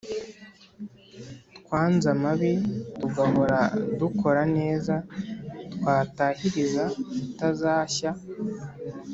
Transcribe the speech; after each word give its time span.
twanze 1.57 2.05
amabi 2.15 2.51
tugahora 2.99 3.59
dukora 3.99 4.41
neza 4.57 4.93
twatahiriza 5.73 6.83
utazashya 7.25 8.11